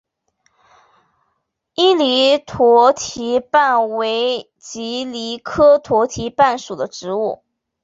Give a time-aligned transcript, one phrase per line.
[1.75, 7.43] 伊犁驼蹄瓣为蒺藜科驼蹄瓣属的植物。